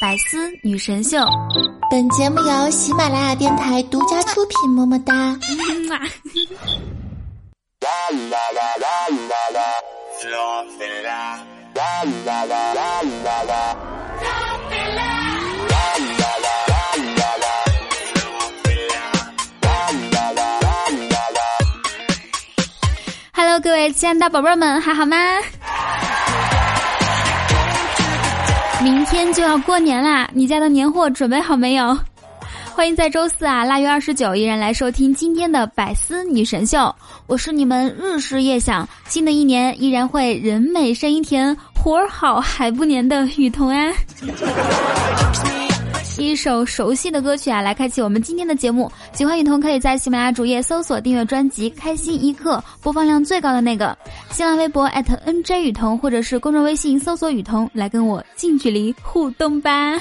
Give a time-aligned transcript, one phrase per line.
[0.00, 1.18] 百思女神秀。
[1.90, 5.36] 本节目由喜马拉雅电台独家出品，么么哒。
[23.34, 25.18] Hello，各位亲爱的宝贝儿们，还好吗？
[28.82, 31.96] 明天就要过年啦，你家的年货准备好没有？
[32.74, 36.94] 欢迎在周四啊，腊月二十九依然来收听今天的百思女神秀，
[37.26, 43.92] 我是你们日思夜想，新的一年依然会人美声音甜，活儿好还不粘的雨桐啊。
[46.20, 48.90] 一首熟悉的歌曲啊，来开启我们今天的节目。
[49.12, 53.96] 喜欢雨桐可以在喜马拉雅主页搜索订阅专辑《开心一刻》，播放量最高的那个。
[54.30, 59.98] 新浪微博 @nj 雨桐，或者是公众微信搜索雨桐，来跟我近距离互动吧。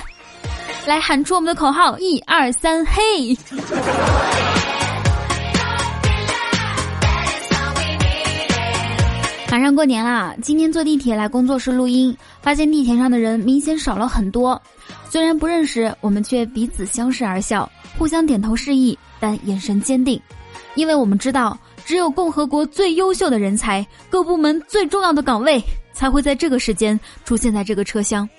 [0.85, 3.37] 来喊出我们的口号：一二三，嘿！
[9.51, 14.61] 马上过年啦，今天坐地铁来工作室录音，发现地铁上的人明显少了很多。
[15.09, 20.21] 虽然不认识，我们却彼此相视而笑，互相点头示意，但眼神坚定，
[20.75, 25.59] 因为我们知道，只有共和国最优秀的人才，各部门最重要的岗位，
[25.93, 28.29] 才会在这个时间出现在这个车厢。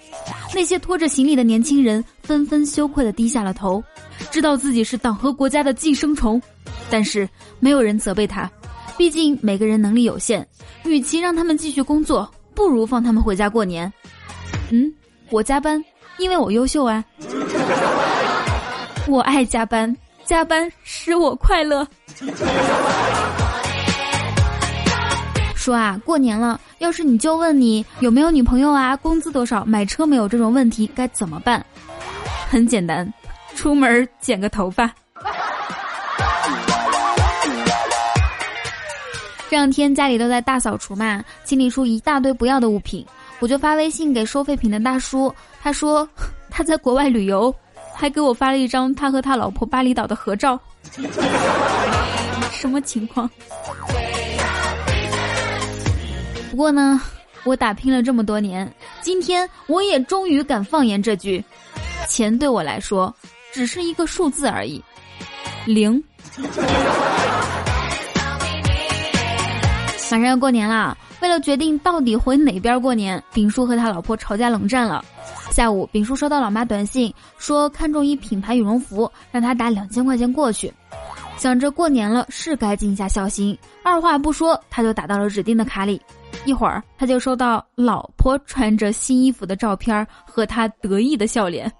[0.54, 3.82] 那些拖着行李的年轻人纷纷羞愧地低下了头，
[4.30, 6.40] 知道自己是党和国家的寄生虫，
[6.88, 8.48] 但是没有人责备他，
[8.96, 10.46] 毕竟每个人能力有限，
[10.84, 13.92] 与其让他们继续工作，不如放他们回家过年。
[14.70, 14.92] 嗯，
[15.30, 15.84] 我加班。
[16.20, 17.02] 因为我优秀啊，
[19.08, 21.86] 我爱加班，加班使我快乐。
[25.56, 31.64] 说啊，过年了，要是你就问你有没有女朋友啊，工资多少，买车没有这种问题，该怎么办？
[32.50, 33.10] 很简单，
[33.54, 34.90] 出门剪个头发。
[39.48, 43.04] 这两天家里都在大扫除嘛，清理出一大堆不要的物品。
[43.40, 46.06] 我就发微信给收废品的大叔，他说
[46.50, 47.52] 他在国外旅游，
[47.94, 50.60] 还给我发了一张他和他老婆巴厘岛的合照。
[52.52, 53.28] 什么情况？
[56.50, 57.00] 不过呢，
[57.44, 58.70] 我打拼了这么多年，
[59.00, 61.42] 今天我也终于敢放言这句：
[62.06, 63.14] 钱对我来说
[63.52, 64.84] 只是一个数字而已，
[65.64, 66.02] 零。
[70.10, 70.98] 马上要过年了。
[71.20, 75.04] 为了决定到底回哪边过年，丙叔和他老婆吵架冷战了。
[75.52, 80.72] 下午，丙叔收到老妈短信，说看中一品牌羽绒服，让他打两千块钱过去。
[81.36, 86.00] 想着过年了是该尽一下孝心，二话不说，他就打到了指定的卡里。
[86.44, 91.70] 一会儿，他就收到老婆穿着新衣服的照片和他得意的笑脸。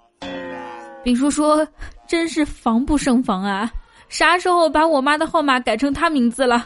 [1.03, 1.67] 丙叔说
[2.07, 3.69] ：“真是防不胜防啊！
[4.07, 6.65] 啥时候把我妈的号码改成他名字了？”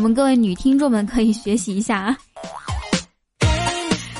[0.00, 2.16] 我们各位女听众们可以学习一下啊。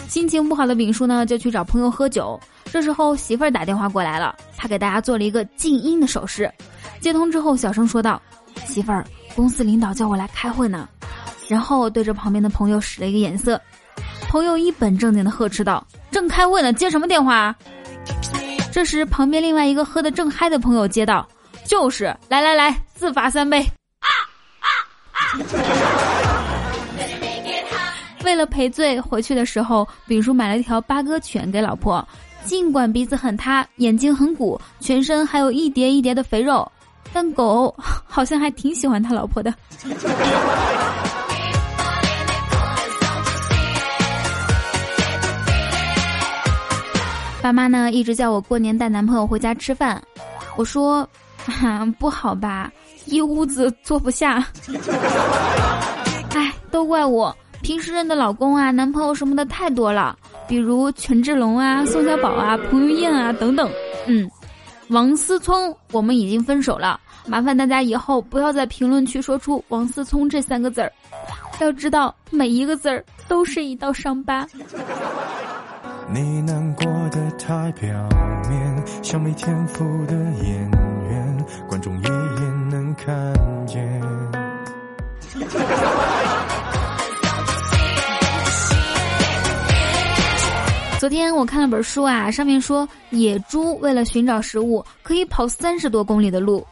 [0.08, 2.38] 心情不好的丙叔呢，就去找朋友喝酒。
[2.66, 6.52] 这时候媳妇儿打电话过来了，他给大家做了一个静音的手势。
[7.00, 8.20] 接通之后，小声说道
[8.68, 9.02] ：“媳妇儿，
[9.34, 10.86] 公司领导叫我来开会呢。”
[11.48, 13.58] 然后对着旁边的朋友使了一个眼色。
[14.28, 17.56] 朋友一本正经的呵斥道：“正开会呢，接什么电话？”
[18.70, 21.26] 这时，旁边另外一个喝得正嗨的朋友接到
[21.64, 23.64] ：“就是，来来来，自罚三杯。”
[28.24, 32.06] 为了赔罪，回去的时候，丙叔买了一条八哥犬给老婆。
[32.44, 36.70] 尽管鼻子很塌，眼睛很鼓，全身还有一叠一叠的肥肉，
[37.12, 39.52] 但狗好像还挺喜欢他老婆的。
[47.42, 50.02] 爸妈呢一直叫我过年带男朋友回家吃饭，
[50.56, 51.08] 我说，
[51.98, 52.70] 不好吧。
[53.06, 54.46] 一屋子坐不下，
[56.34, 60.16] 哎，都怪我平时认的老公啊、男朋友什么的太多了，
[60.48, 63.70] 比如权志龙啊、宋小宝啊、彭于晏啊等等。
[64.06, 64.30] 嗯，
[64.88, 70.92] 王思聪，我们已经分手了，麻烦大家以后不要在评论区说出王思聪这三个字儿，
[71.60, 74.46] 要知道每一个字儿都是一道伤疤。
[76.12, 77.88] 你难过的太表
[78.48, 80.70] 面，像没天赋的演
[91.00, 96.62] 昨天我看了本书啊，上面说野猪为了寻找食物可以跑三十多公里的路。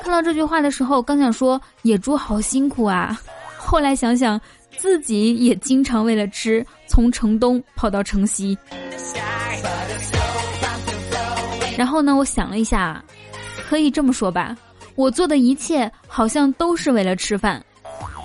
[0.00, 3.20] 看到这句话的时候，刚想说野猪好辛苦啊，
[3.58, 4.40] 后来想想。
[4.76, 8.58] 自己也经常为了吃从城东跑到城西。
[11.76, 13.02] 然后呢，我想了一下，
[13.68, 14.56] 可以这么说吧，
[14.94, 17.64] 我做的一切好像都是为了吃饭。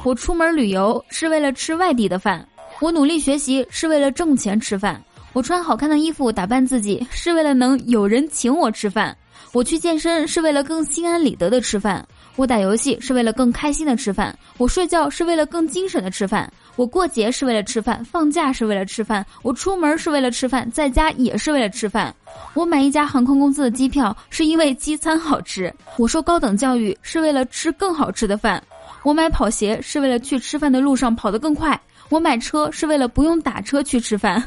[0.04, 2.46] 我出门旅游是为了吃外地的饭，
[2.82, 5.02] 我努力学习是为了挣钱吃饭，
[5.34, 9.16] 我穿好看的衣服打扮自己是为了能有人请我吃饭，
[9.54, 12.06] 我去健身是为了更心安理得的吃饭。
[12.36, 22.16] 我打游戏是为了更开心的吃饭，我睡觉是为了更精神的吃饭，我过节是为了吃饭，放假是为了吃饭，我出门是为了吃饭，在家也是为了吃饭。
[22.54, 28.62] 我买一家航空公司的机票是因为机餐好吃，我受高等教育是为了吃更好吃的饭，
[29.04, 34.42] 我买跑鞋是为了去吃饭的路上跑得更快，我买车是为了不用打车去吃饭，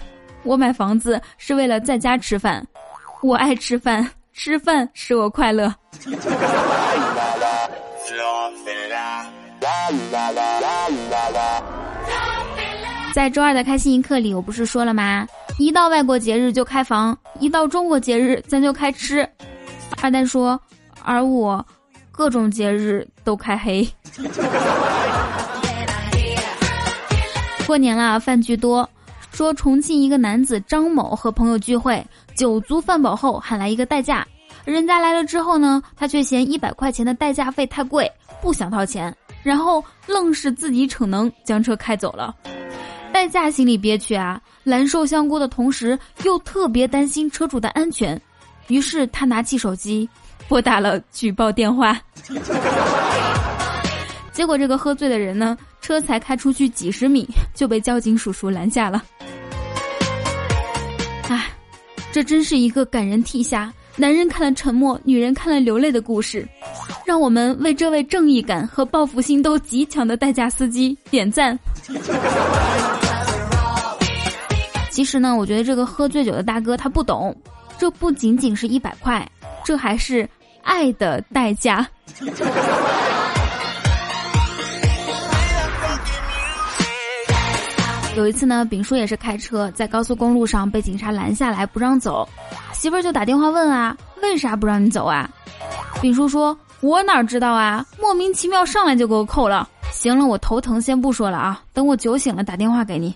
[0.45, 2.67] 我买房子是为了在家吃饭，
[3.23, 5.73] 我爱吃饭，吃饭使我快乐。
[13.15, 15.27] 在周二的开心一刻里，我不是说了吗？
[15.59, 19.29] 一到外国节日就开房，一到中国节日咱就开吃。
[20.03, 20.61] 二蛋说，
[21.05, 21.65] 而我
[22.11, 23.87] 各种节日都开黑。
[27.67, 28.89] 过年了，饭局多。
[29.33, 32.05] 说重庆一个男子张某和朋友聚会，
[32.37, 34.27] 酒足饭饱后喊来一个代驾。
[34.65, 38.11] 人家来了之后呢，他却嫌一百块钱的代驾费太贵，
[38.43, 42.35] 不想掏钱，然后愣是自己逞能将车开走了。
[43.11, 48.21] 代驾心里憋屈啊，难受香菇的同时又特别担心车主的安全，
[48.69, 50.09] 于是他拿起手机
[50.47, 51.99] 拨打了举报电话。
[54.33, 59.03] 结果这个喝醉的人呢，车才开出去几十米就被交警叔叔拦下了。
[62.13, 63.73] 这真是一个感人涕下。
[63.97, 66.47] 男人看了沉默，女人看了流泪的故事，
[67.05, 71.59] 让我们为这位正义感和报复心都极强的代驾司机点赞。
[74.91, 77.35] 其实呢，我觉得这个喝醉酒的大哥他不懂，
[77.79, 79.27] 这不仅仅是一百块，
[79.65, 80.29] 这还是
[80.63, 81.87] 爱的代价。
[88.15, 92.29] 有一次呢，丙叔也是开车在高速公路上被警察拦下来不让走。
[92.73, 95.29] 媳妇儿就打电话问啊，为啥不让你走啊？
[96.03, 99.67] 丙叔说：“我哪知道啊，莫名其妙上来就给我扣了。
[99.93, 103.15] 行了，我头疼，先不说了啊，等我酒醒了打电话给你。”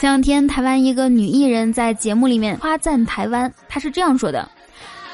[0.00, 4.48] 前两天，台湾一个女艺人，在节目里面夸赞台湾，她是这样说的。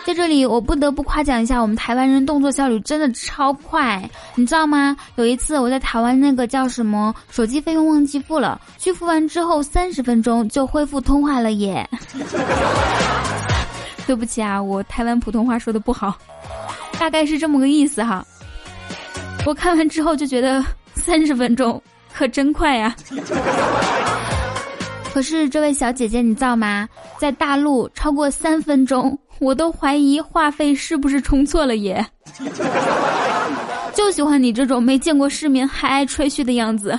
[0.07, 4.03] 在这里，我不得不夸奖一下我们台湾人动作效率真的超快，
[4.35, 4.97] 你知道吗？
[5.17, 11.89] 有一次我在台湾那个叫什么手机费用忘记付了，去付完之后三十分钟就恢复通话了耶。
[14.07, 16.19] 对不起啊，我台湾普通话说的不好，
[16.99, 18.27] 大概是这么个意思哈。
[19.47, 20.65] 我看完之后就觉得
[20.95, 21.81] 三十分钟
[22.13, 22.97] 可真快呀。
[25.15, 26.89] 可是这位小姐姐，你知道吗？
[27.19, 29.17] 在大陆超过三分钟。
[29.41, 32.07] 我都怀疑话费是不是充错了耶！
[33.95, 36.99] 就喜欢你这种没见过世面还爱吹嘘的样子。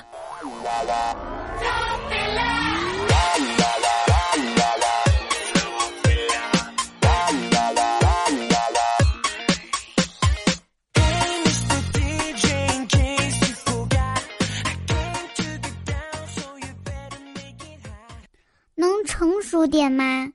[18.76, 20.32] 能成熟点吗？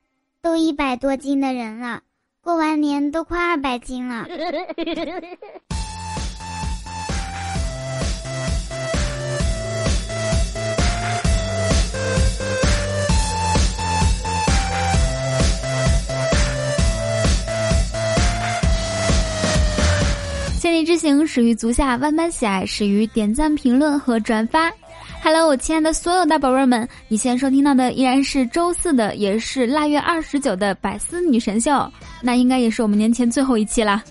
[0.56, 2.00] 都一百多斤的人了，
[2.40, 4.26] 过完年都快二百斤了。
[20.58, 24.72] 千里之行始于足下，万般喜爱始于点赞、评论和转发。
[25.22, 31.90] Hello，我亲爱的所有大宝贝儿们，你现在收听到的依然是周四的，也是腊月二十九的百思女神秀，
[32.22, 34.02] 那应该也是我们年前最后一期啦。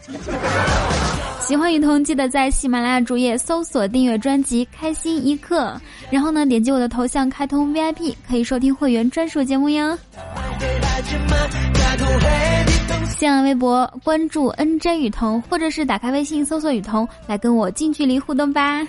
[1.40, 9.98] 喜欢雨桐，记得在喜马拉雅主页搜索订阅专辑《开心一刻》，然后呢，点击我的头像开通 VIP，可以收听会员专属节目哟。
[13.18, 18.82] 新浪微博关注 NJ 雨桐，或者是打开微信搜索雨桐，来跟我近距离互动吧。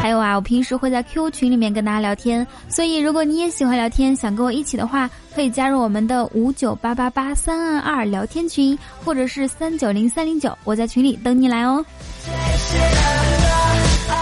[0.00, 11.84] 还有啊，我平时会在 Q 群里面跟大家聊天，所以如果你也喜欢聊天，想跟我一起的话，可以加入我们的五九八八八三二二聊天群，或者是三九零三零九，我在群里等你来哦。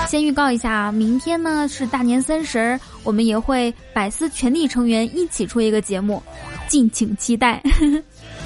[0.08, 6.22] 先预告一下啊，明天呢是大年三十，我们也会百思全体成员一起出一个节目，
[6.68, 7.62] 敬请期待。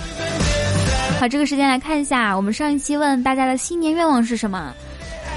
[1.21, 4.75] 好，这个时间来看一下，我们上一期问大家的新年愿望是什么？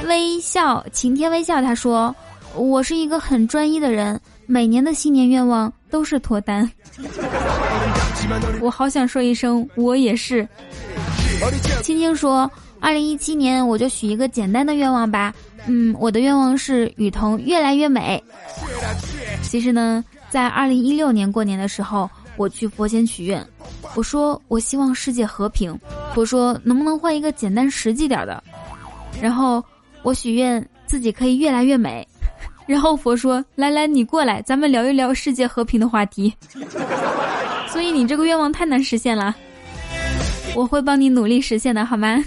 [0.08, 2.16] 微笑，晴天微笑，他说
[2.56, 6.70] ：“我是一个很专一的人，每年的新年愿望都是脱单。
[8.62, 10.48] ”我好想说一声，我也是。
[11.82, 15.34] 青青说：“二零一七年我就许一个简单的愿望吧，
[15.68, 18.22] 嗯，我的愿望是雨桐越来越美。”
[19.44, 23.46] 其实呢，在二零一六年过年的时候，我去佛前许愿。
[23.96, 25.78] 我说我希望世界和平，
[26.16, 28.44] 佛说能不能换一个简单实际点的？
[29.22, 29.64] 然后
[30.04, 32.08] 我许愿自己可以越来越美，
[32.68, 36.34] 然后佛说来来你过来，咱们聊一聊世界和平的话题。
[37.72, 39.36] 所以你这个愿望太难实现了，
[40.56, 42.24] 我会帮你努力实现的，好吗？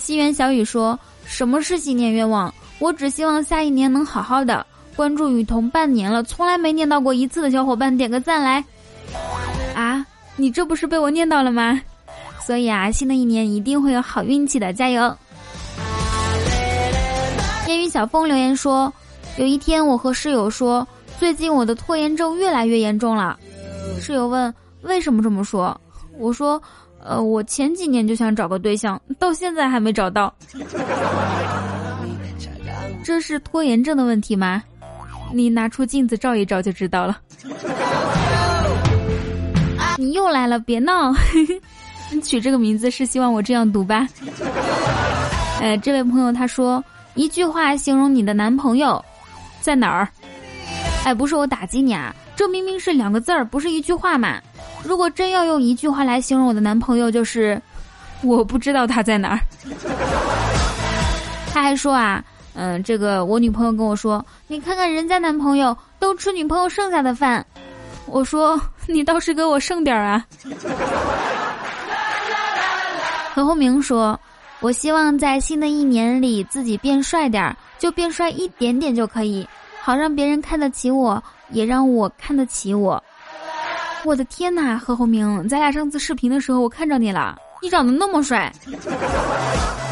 [0.00, 2.52] 西园小雨说什么是新年愿望？
[2.78, 4.64] 我只希望下一年能好好的。
[4.96, 8.64] 关注雨桐半年了，从来没念到过一次的小伙伴点个赞来。
[9.74, 10.04] 啊，
[10.36, 11.80] 你这不是被我念到了吗？
[12.40, 15.14] 所以啊，新的一年一定会有好运气的，加油！
[17.68, 18.90] 烟雨小风留言说，
[19.36, 23.38] 有一天我和室友说，最近我的拖延症越来越严重了。
[24.00, 25.78] 室友问为什么这么说，
[26.16, 26.60] 我说，
[27.04, 30.34] 呃，我前几年就想找个对象，到现在还没找到。
[33.04, 34.62] 这是拖延症的问题吗？
[35.30, 37.18] 你拿出镜子照一照就知道了。
[39.98, 41.12] 你又来了，别闹！
[42.10, 44.08] 你 取这个名字是希望我这样读吧？
[45.60, 46.82] 哎，这位朋友他说
[47.18, 49.04] 一句话形容你的男朋友
[49.60, 50.08] 在哪儿？
[51.04, 54.40] 哎，不是我打击你啊，这明明是两个字儿，不是一句话嘛。
[54.84, 57.60] 如果真要用一句话来形容我的男朋友，就是
[58.22, 59.40] 我不知道他在哪儿。
[61.52, 62.22] 他还说啊。
[62.54, 67.44] 嗯，这个我女朋友跟我说，你看看人家男朋友都吃女朋友剩下的饭，
[68.06, 70.24] 我说你倒是给我剩点啊。
[73.34, 74.18] 何鸿明说，
[74.60, 79.46] 我希望在新的一年里自己变帅点儿，就变帅一点点就可以，
[79.80, 83.02] 好让别人看得起我，也让我看得起我。
[84.04, 87.36] 我的天哪，何鸿明，咱俩上次视频的时候我看着你了。
[87.60, 88.52] 你长得那么帅，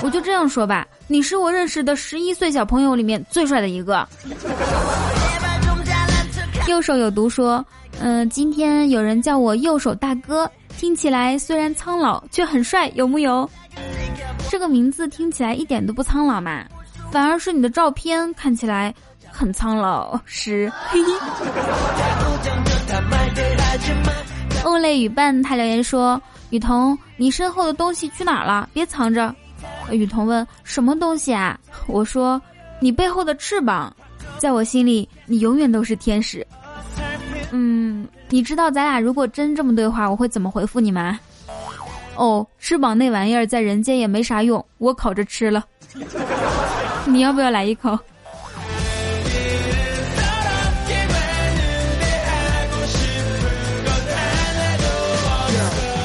[0.03, 4.07] 我就这样说吧，你是我认识的十一岁小朋友里面最帅的一个。
[6.69, 7.65] 右手有毒说，
[8.01, 13.49] 嗯，今天有人叫我右手大哥，听起来虽然苍老，却很帅，有木有？
[14.49, 16.65] 这个名字听起来一点都不苍老嘛，
[17.11, 18.95] 反而是你的照片看起来
[19.31, 20.19] 很苍老。
[20.25, 20.71] 是。
[24.65, 26.21] 梦泪雨伴他留言说。
[26.51, 28.69] 雨桐，你身后的东西去哪儿了？
[28.73, 29.35] 别藏着。
[29.91, 32.41] 雨桐问：“什么东西啊？”我说
[32.79, 33.93] ：“你背后的翅膀，
[34.39, 36.47] 在我心里，你永远都是天使。”
[37.51, 41.19] 嗯，你知道咱俩如果真这么对话，我会怎么回复你吗？
[42.17, 45.65] 哦，翅膀那玩意儿在人间也没啥用，我烤着吃了。
[47.07, 47.99] 你要不要来一口？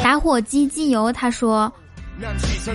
[0.03, 1.71] 打火机机油，他说，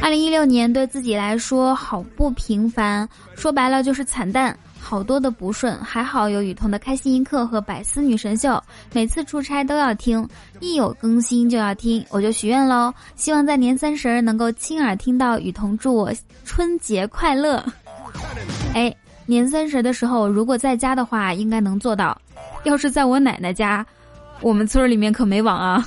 [0.00, 5.76] 二零一六年对自己来说好不平凡，说白了就是惨淡，好多的不顺。
[5.78, 8.62] 还好有雨桐的开心一刻和百思女神秀，
[8.92, 10.26] 每次出差都要听，
[10.60, 16.12] 一有更新就要听，我就许愿喽，希望在年三十能够亲耳听到雨桐祝我
[16.44, 17.64] 春节快乐。
[18.74, 18.94] 哎，
[19.26, 22.16] 年三十的时候如果在家的话，应该能做到。
[22.62, 23.84] 要是在我奶奶家，
[24.40, 25.84] 我们村里面可没网啊。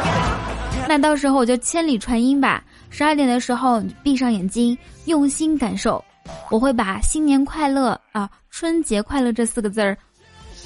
[0.86, 2.62] 那到时候我就千里传音吧。
[2.90, 6.04] 十二点的时候，闭上眼睛，用心感受。
[6.50, 9.96] 我会把“新年快乐”啊，“春节快乐”这四个字儿，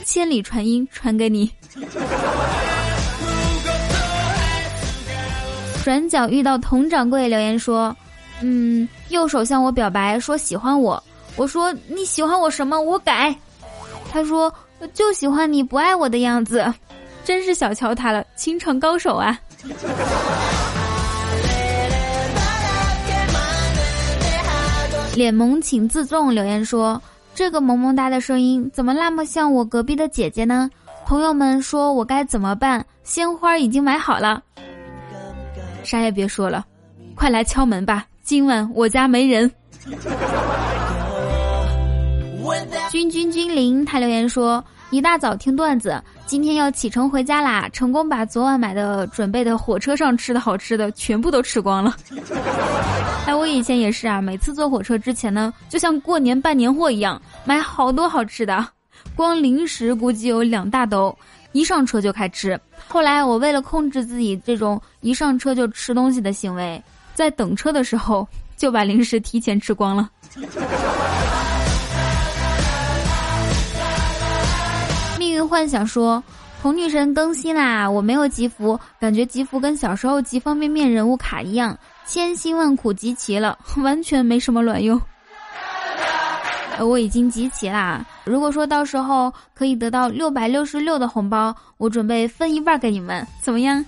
[0.04, 1.50] 千里传音传给你。
[5.84, 7.94] 转角遇到佟掌柜留言说
[8.40, 11.02] ：“嗯，右手向我表白说喜欢我。
[11.36, 12.80] 我说你喜欢我什么？
[12.80, 13.34] 我改。
[14.10, 14.50] 他说
[14.94, 16.64] 就喜欢你不爱我的样子，
[17.24, 19.38] 真是小瞧他了，情场高手啊。”
[25.14, 27.00] 脸萌请自重留言说
[27.35, 30.68] ：“这个萌萌哒的声音怎么那么像我隔壁的姐姐呢？”
[31.06, 32.85] 朋友们说我该怎么办？
[33.02, 34.42] 鲜花已经买好了，
[35.83, 36.64] 啥也别说了，
[37.14, 38.06] 快来敲门吧！
[38.23, 39.50] 今晚我家没人。
[42.90, 44.64] 君君君临他留言说。
[44.90, 47.69] 一大早听段子，今天要启程回家啦！
[47.71, 51.95] 成功把昨晚买的、准备的火车上吃的好吃的全部都吃光了。
[53.26, 58.66] 哎，我以前也是啊，每次坐火车之前呢，就像过年办年货一样，买好多好吃的，
[59.14, 61.16] 光零食估计有两大兜，
[61.52, 62.59] 一上车就开吃。
[62.88, 66.83] 后来我为了控制自己这种一上车就吃东西的行为，
[67.14, 68.26] 在等车的时候
[68.57, 70.11] 就把零食提前吃光了。
[75.54, 76.20] 幻想说。
[76.61, 77.88] 红女神更新啦！
[77.88, 85.00] 我没有集福，感觉集福跟小时候集方便面人物卡一样，千辛万苦集齐了， 完全没什么卵用。
[86.80, 88.04] 我已经集齐啦！
[88.25, 93.84] 如果说到时候可以得到六百六十六的红包，我准备分一半给你们，怎么样？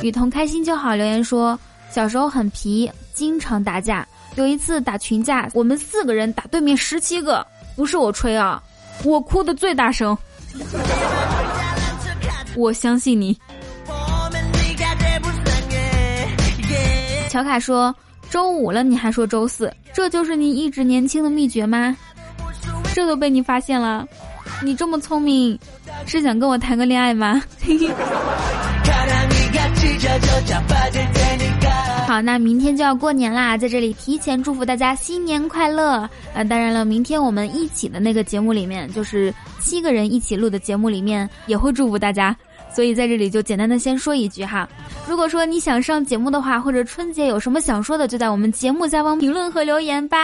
[0.00, 0.94] 雨桐开心就好。
[0.94, 1.58] 留言说，
[1.90, 4.06] 小时候很皮，经常打架。
[4.36, 7.44] 有一次打群架，我们四个人打对面十七个，
[7.74, 8.62] 不是我吹啊，
[9.04, 10.16] 我哭的最大声。
[12.56, 13.38] 我相信你。
[17.28, 17.94] 乔卡说
[18.30, 21.94] ：“周五了，你还说周四，这就是你一直年轻的秘诀吗？
[22.94, 24.06] 这都被你发现了，
[24.62, 25.58] 你这么聪明，
[26.06, 27.42] 是想跟我谈个恋爱吗？”
[32.06, 36.08] 好，那明天就要过年啦，在这里提前祝福大家新年快乐。
[36.34, 42.34] 呃，当然了，明天我们一起的那个节目里面，就是七个人一起录的节目里面，也会祝福大家。
[42.72, 44.68] 所以在这里就简单的先说一句哈，
[45.08, 50.16] 如果说你想上节目的话，或者春节有什么想说的，就在我们节目下方评论和留言吧。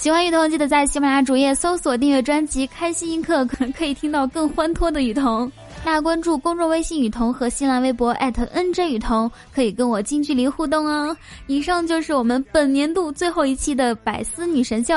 [0.00, 5.50] 喜欢雨桐，记得在喜马拉雅主页搜索订阅专辑《开心一刻》，可能可以听到更欢脱的雨桐。
[5.84, 11.16] 那关注公众微信雨桐和新浪微博 @nj 雨桐，可以跟我近距离互动哦。
[11.46, 14.94] 以上就是我们本年度最后一期的百思女神秀，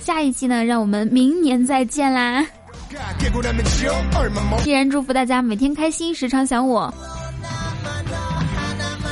[0.00, 2.44] 下一期呢，让我们明年再见啦！
[4.64, 6.92] 依然祝福大家每天开心，时常想我。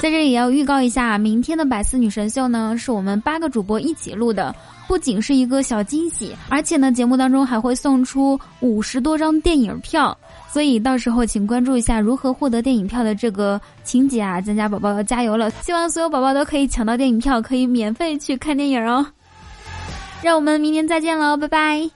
[0.06, 4.54] 在这里也要预告一下，明天的百思女神秀呢，是我们八个主播一起录的。
[4.86, 10.16] 不仅是一个小惊喜，而且呢，节目当中还会送出五十多张电影票，
[10.48, 14.40] 所以到时候请关注一下如何获得电影票的这个情节啊！
[14.40, 19.04] 咱家宝宝要加油了，希望所有宝宝都可以抢到电影票，可以免费去看电影哦！
[20.22, 21.95] 让我们明年再见喽，拜拜。